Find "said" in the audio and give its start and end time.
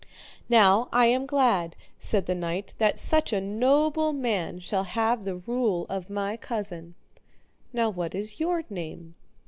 1.99-2.25